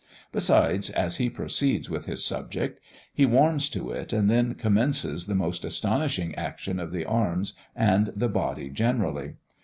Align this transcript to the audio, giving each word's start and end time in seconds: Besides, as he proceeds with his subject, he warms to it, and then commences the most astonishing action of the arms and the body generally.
Besides, 0.31 0.89
as 0.89 1.17
he 1.17 1.29
proceeds 1.29 1.87
with 1.87 2.07
his 2.07 2.25
subject, 2.25 2.79
he 3.13 3.27
warms 3.27 3.69
to 3.69 3.91
it, 3.91 4.11
and 4.11 4.31
then 4.31 4.55
commences 4.55 5.27
the 5.27 5.35
most 5.35 5.63
astonishing 5.63 6.33
action 6.33 6.79
of 6.79 6.91
the 6.91 7.05
arms 7.05 7.53
and 7.75 8.07
the 8.15 8.27
body 8.27 8.71
generally. 8.71 9.35